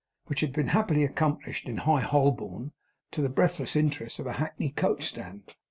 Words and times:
Which 0.25 0.39
had 0.39 0.51
been 0.51 0.69
happily 0.69 1.03
accomplished, 1.03 1.67
in 1.69 1.77
High 1.77 2.01
Holborn, 2.01 2.71
to 3.11 3.21
the 3.21 3.29
breathless 3.29 3.75
interest 3.75 4.17
of 4.17 4.25
a 4.25 4.33
hackney 4.33 4.71
coach 4.71 5.03
stand. 5.03 5.53